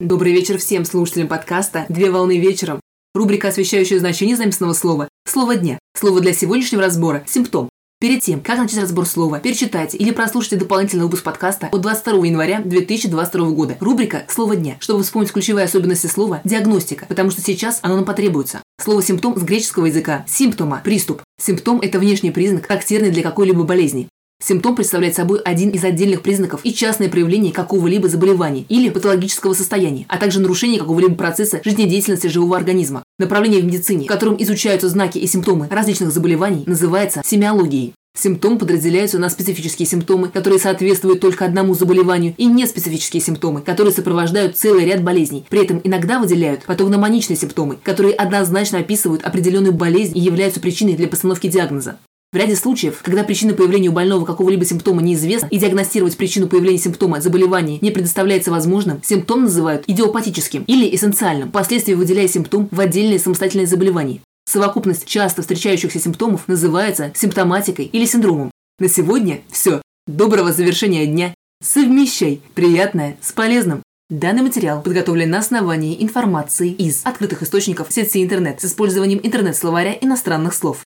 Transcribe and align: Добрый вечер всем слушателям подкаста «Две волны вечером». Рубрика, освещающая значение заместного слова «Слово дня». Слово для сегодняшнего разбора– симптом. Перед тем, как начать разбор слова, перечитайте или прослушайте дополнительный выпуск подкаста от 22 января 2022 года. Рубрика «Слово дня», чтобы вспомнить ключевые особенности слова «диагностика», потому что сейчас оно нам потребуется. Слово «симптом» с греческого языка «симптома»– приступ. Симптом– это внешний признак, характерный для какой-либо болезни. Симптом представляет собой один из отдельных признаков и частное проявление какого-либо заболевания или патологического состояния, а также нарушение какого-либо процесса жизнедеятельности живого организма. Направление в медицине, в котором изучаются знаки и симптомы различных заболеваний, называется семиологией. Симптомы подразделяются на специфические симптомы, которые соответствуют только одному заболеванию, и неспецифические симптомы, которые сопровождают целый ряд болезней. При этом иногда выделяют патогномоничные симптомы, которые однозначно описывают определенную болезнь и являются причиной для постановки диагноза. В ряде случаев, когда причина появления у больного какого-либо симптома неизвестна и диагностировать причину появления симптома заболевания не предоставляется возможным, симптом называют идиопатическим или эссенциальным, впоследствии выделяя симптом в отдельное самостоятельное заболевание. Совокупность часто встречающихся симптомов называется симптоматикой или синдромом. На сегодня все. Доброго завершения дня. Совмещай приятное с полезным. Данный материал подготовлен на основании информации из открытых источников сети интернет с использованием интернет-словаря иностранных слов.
Добрый 0.00 0.32
вечер 0.32 0.56
всем 0.56 0.86
слушателям 0.86 1.28
подкаста 1.28 1.84
«Две 1.90 2.10
волны 2.10 2.38
вечером». 2.38 2.80
Рубрика, 3.14 3.48
освещающая 3.48 3.98
значение 3.98 4.34
заместного 4.34 4.72
слова 4.72 5.10
«Слово 5.28 5.56
дня». 5.56 5.78
Слово 5.94 6.22
для 6.22 6.32
сегодняшнего 6.32 6.80
разбора– 6.80 7.22
симптом. 7.28 7.68
Перед 8.00 8.22
тем, 8.22 8.40
как 8.40 8.58
начать 8.58 8.80
разбор 8.80 9.04
слова, 9.04 9.40
перечитайте 9.40 9.98
или 9.98 10.10
прослушайте 10.10 10.56
дополнительный 10.56 11.04
выпуск 11.04 11.22
подкаста 11.22 11.68
от 11.70 11.82
22 11.82 12.28
января 12.28 12.62
2022 12.64 13.50
года. 13.50 13.76
Рубрика 13.78 14.24
«Слово 14.30 14.56
дня», 14.56 14.78
чтобы 14.80 15.02
вспомнить 15.02 15.32
ключевые 15.32 15.66
особенности 15.66 16.06
слова 16.06 16.40
«диагностика», 16.44 17.04
потому 17.04 17.30
что 17.30 17.42
сейчас 17.42 17.80
оно 17.82 17.96
нам 17.96 18.06
потребуется. 18.06 18.62
Слово 18.82 19.02
«симптом» 19.02 19.38
с 19.38 19.42
греческого 19.42 19.84
языка 19.84 20.24
«симптома»– 20.26 20.80
приступ. 20.84 21.20
Симптом– 21.38 21.78
это 21.82 21.98
внешний 21.98 22.30
признак, 22.30 22.68
характерный 22.68 23.10
для 23.10 23.22
какой-либо 23.22 23.64
болезни. 23.64 24.08
Симптом 24.42 24.74
представляет 24.74 25.14
собой 25.14 25.38
один 25.40 25.68
из 25.70 25.84
отдельных 25.84 26.22
признаков 26.22 26.62
и 26.64 26.72
частное 26.72 27.10
проявление 27.10 27.52
какого-либо 27.52 28.08
заболевания 28.08 28.64
или 28.70 28.88
патологического 28.88 29.52
состояния, 29.52 30.06
а 30.08 30.16
также 30.16 30.40
нарушение 30.40 30.80
какого-либо 30.80 31.14
процесса 31.14 31.60
жизнедеятельности 31.62 32.28
живого 32.28 32.56
организма. 32.56 33.02
Направление 33.18 33.60
в 33.60 33.66
медицине, 33.66 34.06
в 34.06 34.08
котором 34.08 34.36
изучаются 34.42 34.88
знаки 34.88 35.18
и 35.18 35.26
симптомы 35.26 35.68
различных 35.70 36.10
заболеваний, 36.10 36.64
называется 36.66 37.20
семиологией. 37.24 37.92
Симптомы 38.18 38.58
подразделяются 38.58 39.18
на 39.18 39.30
специфические 39.30 39.86
симптомы, 39.86 40.28
которые 40.28 40.58
соответствуют 40.58 41.20
только 41.20 41.44
одному 41.44 41.74
заболеванию, 41.74 42.34
и 42.36 42.46
неспецифические 42.46 43.20
симптомы, 43.20 43.60
которые 43.60 43.94
сопровождают 43.94 44.56
целый 44.56 44.84
ряд 44.84 45.02
болезней. 45.02 45.44
При 45.48 45.62
этом 45.62 45.80
иногда 45.84 46.18
выделяют 46.18 46.64
патогномоничные 46.64 47.36
симптомы, 47.36 47.76
которые 47.82 48.14
однозначно 48.14 48.78
описывают 48.78 49.22
определенную 49.22 49.74
болезнь 49.74 50.18
и 50.18 50.20
являются 50.20 50.60
причиной 50.60 50.94
для 50.94 51.08
постановки 51.08 51.46
диагноза. 51.46 51.98
В 52.32 52.36
ряде 52.36 52.54
случаев, 52.54 53.00
когда 53.02 53.24
причина 53.24 53.54
появления 53.54 53.88
у 53.88 53.92
больного 53.92 54.24
какого-либо 54.24 54.64
симптома 54.64 55.02
неизвестна 55.02 55.48
и 55.48 55.58
диагностировать 55.58 56.16
причину 56.16 56.46
появления 56.46 56.78
симптома 56.78 57.20
заболевания 57.20 57.78
не 57.80 57.90
предоставляется 57.90 58.52
возможным, 58.52 59.02
симптом 59.02 59.42
называют 59.42 59.82
идиопатическим 59.88 60.62
или 60.68 60.94
эссенциальным, 60.94 61.48
впоследствии 61.48 61.94
выделяя 61.94 62.28
симптом 62.28 62.68
в 62.70 62.78
отдельное 62.78 63.18
самостоятельное 63.18 63.66
заболевание. 63.66 64.20
Совокупность 64.48 65.06
часто 65.06 65.42
встречающихся 65.42 65.98
симптомов 65.98 66.46
называется 66.46 67.10
симптоматикой 67.16 67.86
или 67.86 68.04
синдромом. 68.04 68.52
На 68.78 68.88
сегодня 68.88 69.40
все. 69.50 69.82
Доброго 70.06 70.52
завершения 70.52 71.06
дня. 71.06 71.34
Совмещай 71.60 72.42
приятное 72.54 73.16
с 73.20 73.32
полезным. 73.32 73.82
Данный 74.08 74.42
материал 74.42 74.82
подготовлен 74.82 75.30
на 75.30 75.38
основании 75.38 76.00
информации 76.00 76.70
из 76.70 77.00
открытых 77.04 77.42
источников 77.42 77.90
сети 77.90 78.22
интернет 78.22 78.60
с 78.60 78.66
использованием 78.66 79.18
интернет-словаря 79.20 79.98
иностранных 80.00 80.54
слов. 80.54 80.84